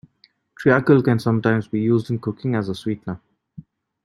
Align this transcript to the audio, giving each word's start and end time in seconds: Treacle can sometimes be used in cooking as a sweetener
Treacle 0.57 1.03
can 1.03 1.19
sometimes 1.19 1.67
be 1.67 1.79
used 1.79 2.09
in 2.09 2.17
cooking 2.17 2.55
as 2.55 2.69
a 2.69 2.73
sweetener 2.73 3.21